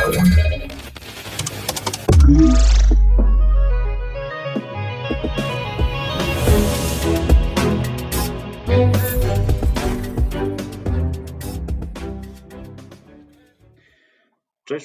Cześć 0.00 0.16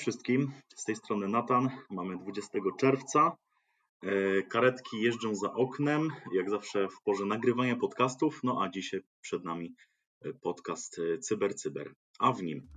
wszystkim, 0.02 0.52
z 0.76 0.84
tej 0.84 0.96
strony 0.96 1.28
Natan. 1.28 1.70
Mamy 1.90 2.18
20 2.18 2.60
czerwca. 2.80 3.38
E, 4.04 4.44
karetki 4.44 5.02
jeżdżą 5.02 5.36
za 5.36 5.54
oknem, 5.54 6.10
jak 6.34 6.50
zawsze 6.50 6.88
w 6.88 7.02
porze 7.04 7.26
nagrywania 7.26 7.76
podcastów. 7.76 8.40
No 8.44 8.64
a 8.64 8.70
dzisiaj 8.70 9.02
przed 9.22 9.44
nami 9.44 9.76
e, 10.22 10.34
podcast 10.34 11.00
e, 11.00 11.18
Cyber 11.18 11.56
Cyber, 11.56 11.94
a 12.20 12.34
w 12.34 12.44
nim 12.44 12.68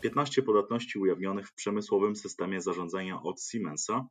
15 0.00 0.42
podatności 0.42 0.98
ujawnionych 0.98 1.48
w 1.48 1.54
przemysłowym 1.54 2.16
systemie 2.16 2.60
zarządzania 2.60 3.22
od 3.22 3.42
Siemensa, 3.42 4.06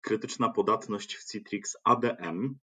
krytyczna 0.00 0.48
podatność 0.48 1.16
w 1.16 1.24
Citrix 1.24 1.76
ADM, 1.84 2.58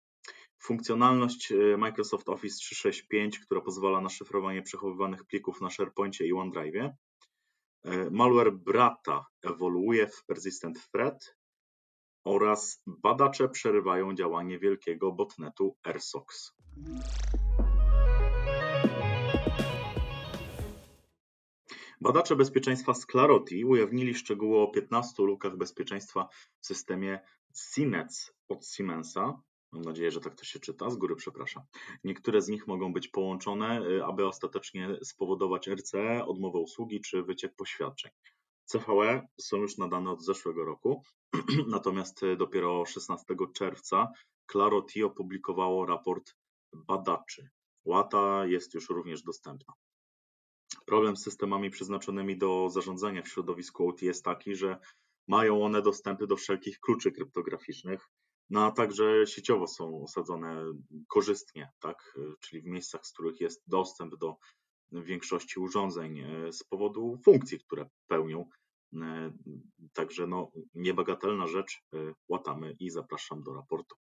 funkcjonalność 0.63 1.53
e, 1.53 1.77
Microsoft 1.77 2.29
Office 2.29 2.57
365, 2.57 3.39
która 3.39 3.61
pozwala 3.61 4.01
na 4.01 4.09
szyfrowanie 4.09 4.63
przechowywanych 4.63 5.25
plików 5.25 5.61
na 5.61 5.71
SharePointie 5.71 6.27
i 6.27 6.33
OneDrive. 6.33 6.91
E, 7.85 8.11
malware 8.11 8.53
Brata 8.53 9.27
ewoluuje 9.43 10.07
w 10.07 10.25
Persistent 10.25 10.91
Threat 10.91 11.37
oraz 12.25 12.83
badacze 12.87 13.49
przerywają 13.49 14.15
działanie 14.15 14.59
wielkiego 14.59 15.13
botnetu 15.13 15.77
AirSox. 15.83 16.53
Badacze 22.03 22.37
bezpieczeństwa 22.37 22.95
z 22.95 23.07
Clarity 23.07 23.67
ujawnili 23.67 24.15
szczegóły 24.15 24.61
o 24.61 24.67
15 24.67 25.23
lukach 25.23 25.57
bezpieczeństwa 25.57 26.29
w 26.61 26.67
systemie 26.67 27.21
CNETS 27.53 28.33
od 28.49 28.67
Siemensa. 28.67 29.43
Mam 29.73 29.83
nadzieję, 29.83 30.11
że 30.11 30.21
tak 30.21 30.35
to 30.35 30.45
się 30.45 30.61
czyta, 30.61 30.91
z 30.91 30.97
góry 30.97 31.17
przepraszam. 31.17 31.63
Niektóre 32.05 32.43
z 32.43 32.49
nich 32.49 32.67
mogą 32.67 32.93
być 32.93 33.09
połączone, 33.09 33.83
y, 33.87 34.05
aby 34.05 34.27
ostatecznie 34.27 34.99
spowodować 35.03 35.69
RCE, 35.69 36.25
odmowę 36.27 36.59
usługi 36.59 37.01
czy 37.01 37.23
wyciek 37.23 37.55
poświadczeń. 37.57 38.13
CVE 38.65 39.29
są 39.41 39.57
już 39.57 39.79
nadane 39.79 40.11
od 40.11 40.25
zeszłego 40.25 40.65
roku, 40.65 41.03
natomiast 41.67 42.23
y, 42.23 42.37
dopiero 42.37 42.87
16 42.87 43.35
czerwca 43.55 44.09
Clarity 44.53 45.05
opublikowało 45.05 45.87
raport 45.87 46.35
badaczy. 46.73 47.49
Łata 47.85 48.47
jest 48.47 48.75
już 48.75 48.89
również 48.89 49.23
dostępna. 49.23 49.75
Problem 50.87 51.17
z 51.17 51.23
systemami 51.23 51.71
przeznaczonymi 51.71 52.39
do 52.39 52.71
zarządzania 52.71 53.23
w 53.23 53.29
środowisku 53.29 53.89
OT 53.89 54.03
jest 54.03 54.25
taki, 54.25 54.57
że 54.57 54.79
mają 55.29 55.65
one 55.65 55.83
dostępy 55.83 56.27
do 56.27 56.37
wszelkich 56.37 56.81
kluczy 56.81 57.13
kryptograficznych, 57.13 58.09
no 58.51 58.67
a 58.67 58.71
także 58.73 59.27
sieciowo 59.27 59.67
są 59.67 60.03
osadzone 60.03 60.65
korzystnie, 61.09 61.71
tak? 61.81 62.19
czyli 62.41 62.63
w 62.63 62.67
miejscach, 62.67 63.07
z 63.07 63.13
których 63.13 63.41
jest 63.41 63.63
dostęp 63.67 64.17
do 64.17 64.37
większości 64.93 65.61
urządzeń 65.61 66.19
e, 66.19 66.53
z 66.53 66.65
powodu 66.65 67.19
funkcji, 67.25 67.59
które 67.59 67.89
pełnią. 68.07 68.49
E, 68.95 69.33
także 69.93 70.27
no, 70.27 70.51
niebagatelna 70.75 71.47
rzecz, 71.47 71.83
e, 71.95 72.15
łatamy 72.29 72.77
i 72.81 72.91
zapraszam 72.91 73.43
do 73.43 73.55
raportu. 73.55 73.97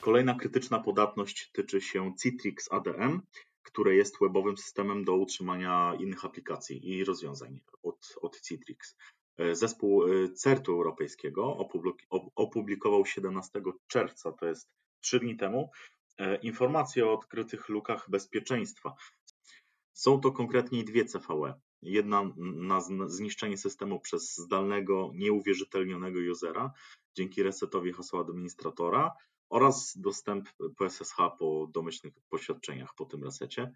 Kolejna 0.00 0.34
krytyczna 0.34 0.78
podatność 0.78 1.50
tyczy 1.52 1.80
się 1.80 2.14
Citrix 2.22 2.72
ADM 2.72 3.20
które 3.62 3.94
jest 3.94 4.20
webowym 4.20 4.56
systemem 4.56 5.04
do 5.04 5.14
utrzymania 5.14 5.94
innych 6.00 6.24
aplikacji 6.24 6.90
i 6.90 7.04
rozwiązań 7.04 7.60
od, 7.82 8.16
od 8.22 8.40
Citrix. 8.40 8.96
E, 9.38 9.54
zespół 9.54 10.04
e, 10.04 10.28
CERT-u 10.28 10.72
Europejskiego 10.72 11.68
opublikował 12.34 13.06
17 13.06 13.62
czerwca, 13.86 14.32
to 14.32 14.46
jest 14.46 14.70
3 15.00 15.20
dni 15.20 15.36
temu, 15.36 15.70
e, 16.18 16.36
informacje 16.36 17.06
o 17.06 17.12
odkrytych 17.12 17.68
lukach 17.68 18.10
bezpieczeństwa. 18.10 18.94
Są 19.92 20.20
to 20.20 20.32
konkretnie 20.32 20.84
dwie 20.84 21.04
CVE. 21.04 21.60
Jedna 21.82 22.22
na 22.38 22.80
zniszczenie 23.06 23.58
systemu 23.58 24.00
przez 24.00 24.36
zdalnego, 24.36 25.10
nieuwierzytelnionego 25.14 26.20
usera 26.30 26.72
dzięki 27.14 27.42
resetowi 27.42 27.92
hasła 27.92 28.20
administratora 28.20 29.12
oraz 29.52 29.98
dostęp 29.98 30.48
PSSH 30.78 31.16
po 31.38 31.66
domyślnych 31.74 32.14
poświadczeniach 32.30 32.94
po 32.94 33.04
tym 33.04 33.24
resecie. 33.24 33.72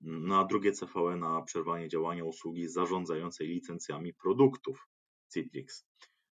Na 0.00 0.44
drugie 0.44 0.72
CVE 0.72 1.16
na 1.16 1.42
przerwanie 1.42 1.88
działania 1.88 2.24
usługi 2.24 2.68
zarządzającej 2.68 3.48
licencjami 3.48 4.14
produktów 4.14 4.88
Citrix, 5.32 5.86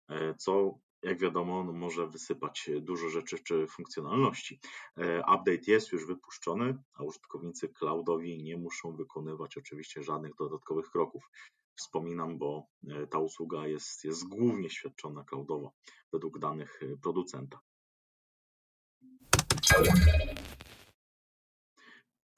e, 0.08 0.34
co 0.34 0.78
jak 1.02 1.18
wiadomo 1.18 1.64
no 1.64 1.72
może 1.72 2.06
wysypać 2.06 2.70
dużo 2.80 3.08
rzeczy 3.08 3.38
czy 3.38 3.66
funkcjonalności. 3.66 4.60
E, 4.96 5.18
update 5.18 5.70
jest 5.70 5.92
już 5.92 6.06
wypuszczony, 6.06 6.78
a 6.94 7.02
użytkownicy 7.04 7.68
cloudowi 7.68 8.42
nie 8.42 8.56
muszą 8.56 8.96
wykonywać 8.96 9.56
oczywiście 9.56 10.02
żadnych 10.02 10.34
dodatkowych 10.38 10.90
kroków. 10.90 11.30
Wspominam, 11.78 12.38
bo 12.38 12.66
e, 12.88 13.06
ta 13.06 13.18
usługa 13.18 13.66
jest, 13.66 14.04
jest 14.04 14.28
głównie 14.28 14.70
świadczona 14.70 15.24
cloudowo 15.24 15.72
według 16.12 16.38
danych 16.38 16.80
producenta. 17.02 17.60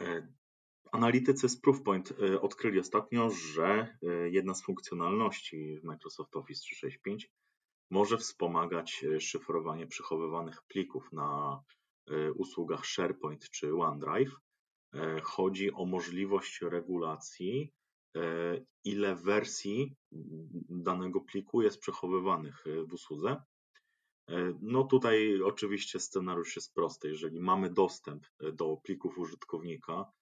E, 0.03 0.27
analitycy 0.93 1.49
z 1.49 1.61
Proofpoint 1.61 2.13
e, 2.13 2.41
odkryli 2.41 2.81
ostatnio, 2.81 3.31
że 3.31 3.97
e, 4.03 4.29
jedna 4.29 4.55
z 4.55 4.63
funkcjonalności 4.63 5.79
w 5.79 5.85
Microsoft 5.85 6.37
Office 6.37 6.61
365 6.61 7.31
może 7.91 8.19
wspomagać 8.19 9.05
szyfrowanie 9.21 9.87
przechowywanych 9.87 10.63
plików 10.69 11.13
na 11.13 11.61
usługach 12.35 12.87
SharePoint 12.87 13.51
czy 13.51 13.75
OneDrive. 13.75 14.37
Chodzi 15.23 15.73
o 15.73 15.85
możliwość 15.85 16.61
regulacji, 16.63 17.73
ile 18.85 19.17
wersji 19.17 19.97
danego 20.69 21.21
pliku 21.21 21.63
jest 21.63 21.81
przechowywanych 21.81 22.65
w 22.89 22.93
usłudze 22.93 23.43
no 24.61 24.85
tutaj 24.85 25.43
oczywiście 25.43 26.01
scenariusz 26.01 26.57
jest 26.57 26.75
prosty. 26.75 27.09
Jeżeli 27.09 27.41
mamy 27.41 27.71
dostęp 27.71 28.27
e, 28.41 28.53
do 28.53 28.77
plików 28.77 29.19
użytkownika, 29.19 30.13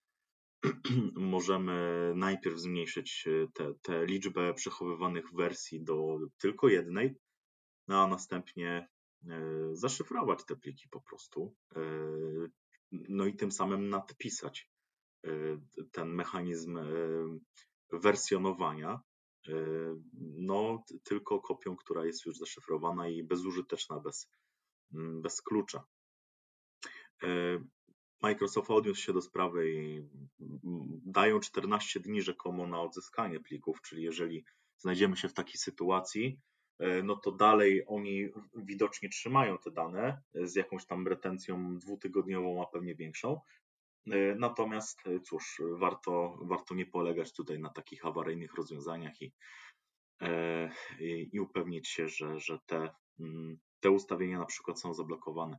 możemy 1.14 2.12
najpierw 2.16 2.58
zmniejszyć 2.58 3.24
e, 3.26 3.74
tę 3.82 4.06
liczbę 4.06 4.54
przechowywanych 4.54 5.34
wersji 5.34 5.84
do 5.84 6.18
tylko 6.38 6.68
jednej, 6.68 7.14
no 7.88 8.02
a 8.02 8.06
następnie 8.06 8.88
zaszyfrować 9.72 10.44
te 10.44 10.56
pliki 10.56 10.88
po 10.90 11.00
prostu. 11.00 11.54
No 12.92 13.26
i 13.26 13.36
tym 13.36 13.52
samym 13.52 13.88
nadpisać 13.88 14.70
ten 15.92 16.08
mechanizm 16.08 16.78
wersjonowania, 17.92 19.00
no 20.38 20.65
tylko 21.04 21.40
kopią, 21.40 21.76
która 21.76 22.06
jest 22.06 22.26
już 22.26 22.36
zaszyfrowana 22.38 23.08
i 23.08 23.22
bezużyteczna, 23.22 24.00
bez, 24.00 24.28
mm, 24.94 25.22
bez 25.22 25.42
klucza. 25.42 25.84
Microsoft 28.22 28.70
odniósł 28.70 29.02
się 29.02 29.12
do 29.12 29.22
sprawy 29.22 29.72
i 29.72 29.96
mm, 30.40 31.00
dają 31.04 31.40
14 31.40 32.00
dni 32.00 32.22
rzekomo 32.22 32.66
na 32.66 32.80
odzyskanie 32.80 33.40
plików, 33.40 33.82
czyli 33.82 34.02
jeżeli 34.02 34.44
znajdziemy 34.78 35.16
się 35.16 35.28
w 35.28 35.34
takiej 35.34 35.56
sytuacji, 35.56 36.40
e, 36.78 37.02
no 37.02 37.16
to 37.16 37.32
dalej 37.32 37.84
oni 37.86 38.28
widocznie 38.54 39.08
trzymają 39.08 39.58
te 39.58 39.70
dane 39.70 40.22
z 40.34 40.54
jakąś 40.54 40.86
tam 40.86 41.08
retencją 41.08 41.78
dwutygodniową, 41.78 42.62
a 42.62 42.66
pewnie 42.66 42.94
większą, 42.94 43.40
E, 44.10 44.34
natomiast 44.34 45.06
e, 45.06 45.20
cóż, 45.20 45.62
warto, 45.78 46.38
warto 46.42 46.74
nie 46.74 46.86
polegać 46.86 47.32
tutaj 47.32 47.58
na 47.58 47.70
takich 47.70 48.06
awaryjnych 48.06 48.54
rozwiązaniach 48.54 49.22
i, 49.22 49.26
e, 49.26 49.30
i, 51.00 51.28
i 51.32 51.40
upewnić 51.40 51.88
się, 51.88 52.08
że, 52.08 52.40
że 52.40 52.58
te, 52.66 52.90
mm, 53.20 53.58
te 53.80 53.90
ustawienia 53.90 54.38
na 54.38 54.46
przykład 54.46 54.80
są 54.80 54.94
zablokowane. 54.94 55.58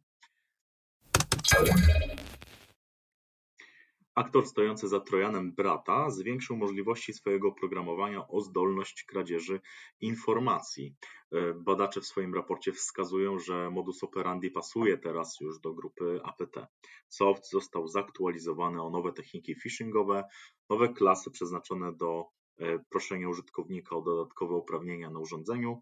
Aktor 4.18 4.48
stojący 4.48 4.88
za 4.88 5.00
Trojanem 5.00 5.54
brata 5.54 6.09
zwiększył 6.09 6.57
możliwości 6.57 7.13
swojego 7.13 7.51
programowania 7.51 8.27
o 8.27 8.42
zdolność 8.42 9.04
kradzieży 9.04 9.62
informacji. 10.01 10.95
E, 11.31 11.54
badacze 11.54 12.01
w 12.01 12.06
swoim 12.06 12.36
raporcie 12.36 12.74
wskazują, 12.74 13.39
że 13.39 13.69
modus 13.71 14.04
operandi 14.04 14.51
pasuje 14.51 14.98
teraz 14.98 15.39
już 15.39 15.59
do 15.59 15.74
grupy 15.74 16.19
APT. 16.24 16.68
Soft 17.09 17.50
został 17.50 17.88
zaktualizowany 17.88 18.83
o 18.83 18.89
nowe 18.89 19.13
techniki 19.13 19.56
phishingowe, 19.56 20.24
nowe 20.69 20.89
klasy 20.89 21.31
przeznaczone 21.31 21.94
do 21.94 22.25
e, 22.57 22.80
proszenia 22.80 23.30
użytkownika 23.30 23.95
o 23.95 24.01
dodatkowe 24.01 24.56
uprawnienia 24.56 25.09
na 25.09 25.19
urządzeniu. 25.19 25.81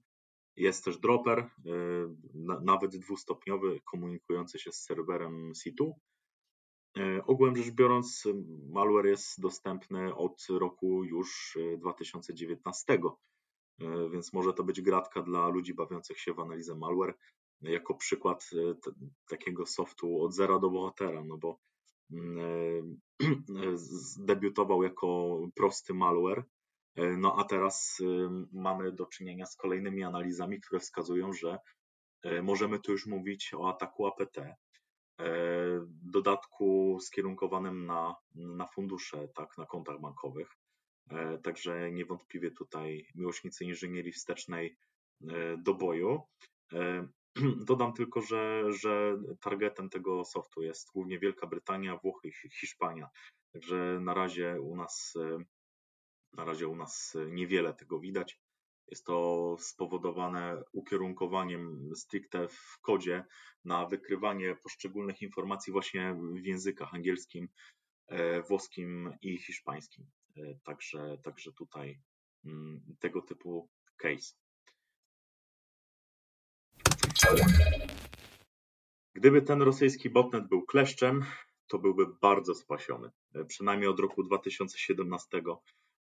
Jest 0.56 0.86
też 0.86 0.98
dropper, 0.98 1.39
e, 1.39 1.50
nawet 2.62 2.98
dwustopniowy, 2.98 3.81
komunikujący 3.86 4.60
się 4.60 4.72
z 4.72 4.83
serwerem 4.83 5.51
C2 5.54 5.92
Ogółem 7.25 7.56
rzecz 7.56 7.72
biorąc, 7.72 8.24
malware 8.69 9.06
jest 9.06 9.42
dostępny 9.42 10.16
od 10.16 10.48
roku 10.50 11.04
już 11.04 11.57
2019, 11.77 13.00
więc 14.12 14.33
może 14.33 14.54
to 14.54 14.63
być 14.63 14.81
gratka 14.81 15.22
dla 15.22 15.48
ludzi 15.48 15.74
bawiących 15.74 16.19
się 16.19 16.33
w 16.33 16.39
analizę 16.39 16.75
malware 16.75 17.18
jako 17.62 17.95
przykład 17.95 18.50
takiego 19.30 19.66
softu 19.66 20.22
od 20.22 20.33
zera 20.33 20.60
do 20.60 20.69
bohatera, 20.69 21.24
no 21.24 21.38
bo 21.38 21.60
mm, 22.12 23.00
debiutował 24.30 24.83
jako 24.83 25.39
prosty 25.56 25.94
malware, 25.94 26.44
no 26.97 27.36
a 27.39 27.44
teraz 27.44 28.01
mamy 28.51 28.92
do 28.92 29.06
czynienia 29.06 29.45
z 29.45 29.56
kolejnymi 29.56 30.03
analizami, 30.03 30.62
które 30.62 30.80
wskazują, 30.80 31.33
że 31.33 31.59
możemy 32.44 32.80
tu 32.80 32.92
już 32.92 33.06
mówić 33.06 33.51
o 33.53 33.69
ataku 33.69 34.07
APT, 34.07 34.56
dodatku 36.01 36.97
skierunkowanym 37.01 37.86
na, 37.86 38.15
na 38.36 38.68
fundusze, 38.68 39.27
tak, 39.36 39.57
na 39.57 39.65
kontach 39.65 40.00
bankowych. 40.00 40.50
Także 41.44 41.92
niewątpliwie 41.92 42.51
tutaj 42.51 43.07
miłośnicy 43.15 43.65
inżynierii 43.65 44.12
wstecznej 44.12 44.77
do 45.57 45.74
boju. 45.74 46.21
Dodam 47.69 47.94
tylko, 47.94 48.21
że, 48.21 48.63
że 48.74 49.18
targetem 49.41 49.89
tego 49.89 50.25
softu 50.25 50.62
jest 50.62 50.91
głównie 50.94 51.19
Wielka 51.19 51.48
Brytania, 51.48 51.98
Włochy 51.98 52.31
Hiszpania. 52.59 53.09
Także 53.53 54.00
na 54.01 54.13
razie 54.13 54.62
u 54.62 54.75
nas 54.75 55.13
na 56.38 56.46
razie 56.46 56.68
u 56.68 56.76
nas 56.76 57.18
niewiele 57.28 57.74
tego 57.74 58.00
widać. 58.00 58.40
Jest 58.88 59.06
to 59.06 59.56
spowodowane 59.60 60.64
ukierunkowaniem 60.72 61.92
stricte 61.96 62.48
w 62.48 62.80
kodzie 62.82 63.26
na 63.66 63.86
wykrywanie 63.86 64.56
poszczególnych 64.64 65.22
informacji 65.22 65.74
właśnie 65.74 66.18
w 66.42 66.46
językach 66.46 66.94
angielskim, 66.94 67.48
e, 68.08 68.42
włoskim 68.42 69.14
i 69.22 69.38
hiszpańskim. 69.38 70.06
E, 70.38 70.42
także, 70.64 71.18
także 71.24 71.52
tutaj 71.52 72.00
mm, 72.46 72.96
tego 73.00 73.22
typu 73.22 73.70
case. 73.98 74.36
Gdyby 79.14 79.42
ten 79.42 79.62
rosyjski 79.62 80.10
botnet 80.10 80.48
był 80.48 80.66
kleszczem, 80.66 81.26
to 81.68 81.80
byłby 81.80 82.06
bardzo 82.22 82.56
spasiony. 82.56 83.10
E, 83.34 83.46
przynajmniej 83.46 83.90
od 83.90 84.00
roku 84.00 84.24
2017 84.24 85.42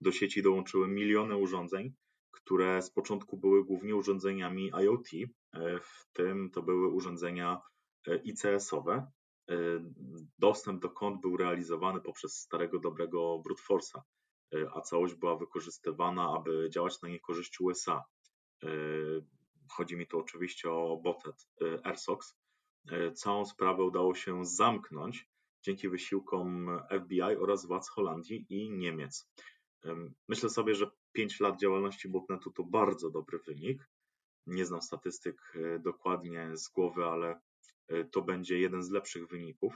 do 0.02 0.12
sieci 0.12 0.43
dołączyły 0.43 0.88
miliony 0.88 1.37
urządzeń, 1.37 1.93
które 2.31 2.82
z 2.82 2.90
początku 2.90 3.37
były 3.37 3.64
głównie 3.64 3.96
urządzeniami 3.96 4.70
IoT, 4.82 5.08
e, 5.14 5.78
w 5.81 6.06
tym 6.12 6.50
to 6.50 6.62
były 6.62 6.88
urządzenia 6.88 7.60
e, 8.06 8.16
ICS-owe. 8.16 9.06
Dostęp 10.38 10.82
do 10.82 10.90
kont 10.90 11.20
był 11.20 11.37
realizowany 11.37 12.00
poprzez 12.00 12.38
starego 12.38 12.78
dobrego 12.78 13.38
brute 13.38 13.62
force'a, 13.62 14.00
a 14.75 14.81
całość 14.81 15.14
była 15.14 15.37
wykorzystywana, 15.37 16.34
aby 16.37 16.70
działać 16.70 17.02
na 17.02 17.08
niekorzyść 17.08 17.60
USA. 17.60 18.05
Chodzi 19.69 19.96
mi 19.96 20.06
tu 20.06 20.19
oczywiście 20.19 20.70
o 20.70 20.96
botnet 20.96 21.48
AirSox. 21.82 22.37
Całą 23.14 23.44
sprawę 23.44 23.82
udało 23.82 24.14
się 24.14 24.44
zamknąć 24.44 25.28
dzięki 25.62 25.88
wysiłkom 25.88 26.78
FBI 27.05 27.22
oraz 27.22 27.66
władz 27.66 27.88
Holandii 27.88 28.46
i 28.48 28.70
Niemiec. 28.70 29.28
Myślę 30.29 30.50
sobie, 30.50 30.75
że 30.75 30.90
5 31.12 31.40
lat 31.40 31.61
działalności 31.61 32.08
botnetu 32.08 32.50
to 32.50 32.64
bardzo 32.64 33.11
dobry 33.11 33.38
wynik. 33.38 33.88
Nie 34.46 34.67
znam 34.67 34.82
statystyk 34.82 35.52
e, 35.55 35.79
dokładnie 35.79 36.56
z 36.56 36.69
głowy, 36.69 37.05
ale 37.05 37.40
e, 37.88 38.05
to 38.05 38.23
będzie 38.23 38.58
jeden 38.58 38.82
z 38.82 38.90
lepszych 38.90 39.29
wyników. 39.29 39.75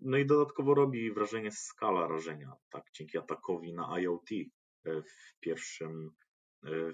No 0.00 0.16
i 0.16 0.26
dodatkowo 0.26 0.74
robi 0.74 1.12
wrażenie 1.12 1.52
skala 1.52 2.08
rażenia, 2.08 2.52
tak, 2.70 2.84
dzięki 2.92 3.18
atakowi 3.18 3.74
na 3.74 4.00
IoT 4.00 4.30
e, 4.32 5.02
w, 5.02 5.40
pierwszym, 5.40 6.10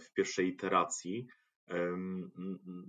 w 0.00 0.12
pierwszej 0.14 0.48
iteracji 0.48 1.26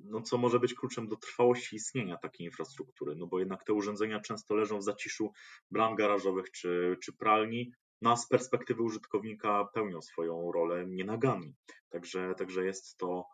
no 0.03 0.21
co 0.21 0.37
może 0.37 0.59
być 0.59 0.73
kluczem 0.73 1.07
do 1.07 1.15
trwałości 1.15 1.75
istnienia 1.75 2.17
takiej 2.17 2.47
infrastruktury, 2.47 3.15
no 3.15 3.27
bo 3.27 3.39
jednak 3.39 3.63
te 3.63 3.73
urządzenia 3.73 4.19
często 4.19 4.55
leżą 4.55 4.77
w 4.77 4.83
zaciszu 4.83 5.31
bram 5.71 5.95
garażowych 5.95 6.51
czy, 6.51 6.97
czy 7.03 7.13
pralni, 7.13 7.71
no 8.03 8.17
z 8.17 8.27
perspektywy 8.27 8.83
użytkownika 8.83 9.65
pełnią 9.73 10.01
swoją 10.01 10.51
rolę 10.51 10.85
nienagannie. 10.87 11.53
Także, 11.89 12.35
także 12.37 12.65
jest 12.65 12.97
to 12.97 13.25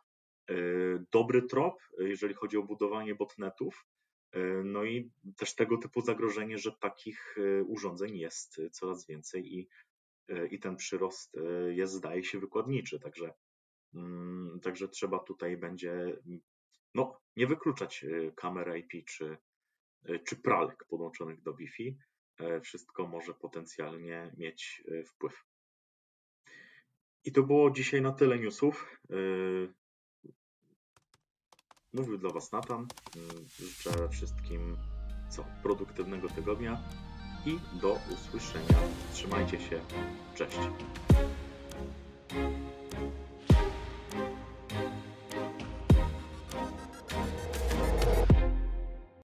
e, 0.49 0.53
dobry 1.11 1.41
trop, 1.41 1.81
jeżeli 1.99 2.33
chodzi 2.33 2.57
o 2.57 2.63
budowanie 2.63 3.15
botnetów, 3.15 3.85
e, 4.31 4.39
no 4.63 4.83
i 4.83 5.11
też 5.37 5.55
tego 5.55 5.77
typu 5.77 6.01
zagrożenie, 6.01 6.57
że 6.57 6.71
takich 6.71 7.35
e, 7.37 7.63
urządzeń 7.63 8.17
jest 8.17 8.61
coraz 8.71 9.07
więcej 9.07 9.53
i, 9.53 9.69
i 10.51 10.59
ten 10.59 10.75
przyrost 10.75 11.37
jest, 11.69 11.93
zdaje 11.93 12.23
się, 12.23 12.39
wykładniczy. 12.39 12.99
Także 12.99 13.33
Mm, 13.93 14.59
także 14.59 14.87
trzeba 14.87 15.19
tutaj 15.19 15.57
będzie 15.57 16.17
no, 16.95 17.21
nie 17.35 17.47
wykluczać 17.47 18.03
y, 18.03 18.33
kamer 18.35 18.77
IP 18.77 19.05
czy, 19.05 19.37
y, 20.09 20.19
czy 20.19 20.35
pralek 20.35 20.85
podłączonych 20.89 21.41
do 21.41 21.53
Wi-Fi. 21.53 21.97
E, 22.39 22.61
wszystko 22.61 23.07
może 23.07 23.33
potencjalnie 23.33 24.31
mieć 24.37 24.83
y, 24.87 25.03
wpływ. 25.03 25.45
I 27.25 27.31
to 27.31 27.43
było 27.43 27.71
dzisiaj 27.71 28.01
na 28.01 28.11
tyle 28.11 28.39
newsów. 28.39 29.01
Mówił 31.93 32.17
dla 32.17 32.29
Was 32.29 32.51
Natan. 32.51 32.87
Życzę 33.47 34.09
wszystkim 34.09 34.77
co 35.29 35.45
produktywnego 35.63 36.29
tygodnia 36.29 36.83
i 37.45 37.79
do 37.81 37.97
usłyszenia. 38.13 38.79
Trzymajcie 39.13 39.59
się. 39.59 39.81
Cześć. 40.35 40.57